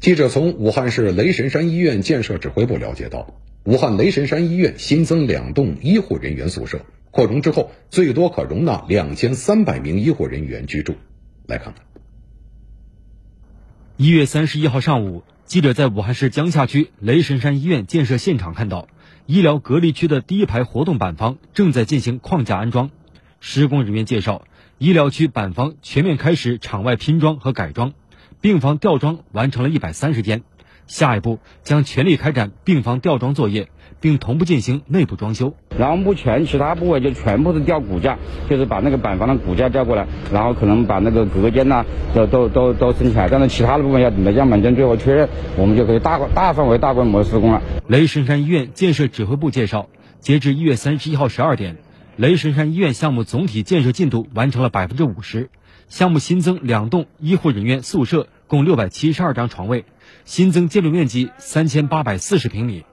[0.00, 10.94] 记者从武汉市雷神山医院建设指挥部了解到，武汉雷神山医院新增两栋医护人员宿舍，扩容之后最多可容纳两千三百名医护人员居住。
[11.46, 11.84] 来看看，
[13.98, 18.88] 一月三十一号上午，记者在武汉市江夏区雷神山医院建设现场看到，
[19.26, 22.90] 医疗隔离区的第一排活动板房正在进行框架安装。
[23.38, 24.46] 施工人员介绍，
[24.78, 27.92] 医疗区板房全面开始场外拼装和改装，
[28.40, 30.42] 病房吊装完成了一百三十间，
[30.86, 33.68] 下一步将全力开展病房吊装作业，
[34.00, 35.54] 并同步进行内部装修。
[35.76, 38.16] 然后目前其他部位就全部是吊骨架，
[38.48, 47.60] 就是把那个板房的骨架吊过来，然后可能把那个隔间呐都都都都升起来，但是其他的部分要等到样板间最后确认，我们就可以大大范围大规模施工了。
[47.88, 51.76] 雷神山医院建设指挥部介绍，截至一月三十一号十二点。
[52.16, 55.48] 雷神山医院项目总体建设进度完成了百分之五十，
[55.90, 59.84] 项目新增两栋医护人员宿舍，共六百七十二张床位，
[60.24, 62.84] 新增建筑面积三千八百四十平米，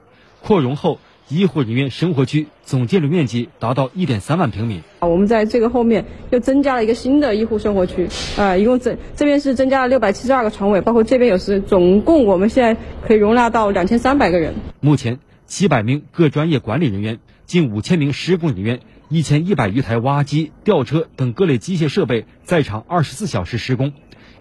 [0.41, 4.81] 扩容后医护人员生活区总建筑面积达到一点三万平米。
[4.97, 14.55] 啊我们在这个后面又增加了一个新的医护生活区，啊，一共这这边是增加了六百七十二个床位，包括这边有是总共我们现在可以容纳到两千三百个人。
[14.79, 18.79] 目前七百名各专业管理人员，近五千名施工人员。
[19.09, 23.93] 一千一百余台挖机、吊车等各类机械设备在场二十四小时施工，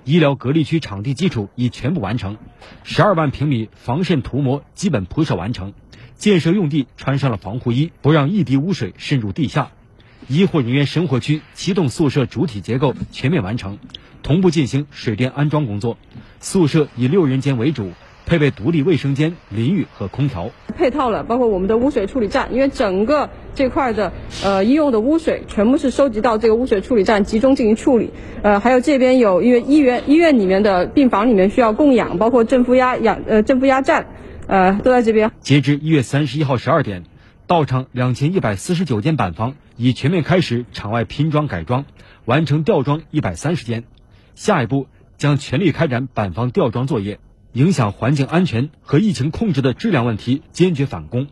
[0.02, 2.36] 医疗隔离区场地基础已全部完成，
[2.82, 5.72] 十二万平米防渗涂膜基本铺设完成，
[6.16, 9.70] 建设用地穿上了防护衣，不让一滴污水渗入地下。
[10.26, 13.78] 医护人员生活区七栋宿舍主体结构全面完成，
[14.24, 15.96] 同步进行水电安装工作，
[16.40, 17.92] 宿舍以六人间为主。
[18.26, 24.12] 配备独立卫生间、淋浴和空调，配套了，包括我们的污水处理站，因为整个这块的
[24.44, 28.10] 呃医用的污水全部是收集到这个污水处理站集中进行处理。
[28.42, 34.06] 呃，还有这边有因为医院医院里面的病房里面需要供氧，包括正负压氧呃正负压站，
[34.48, 35.30] 呃都在这边。
[35.40, 37.04] 截至一月三十一号十二点，
[37.46, 41.84] 到场两千一百四十九间板房已全面开始场外拼装改装，
[42.24, 43.84] 完成吊装一百三十间，
[44.34, 47.20] 下一步将全力开展板房吊装作业。
[47.56, 51.26] 影响环境安全和疫情控制的质量问题，坚决反攻。